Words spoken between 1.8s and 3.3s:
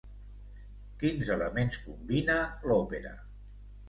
combina l'òpera?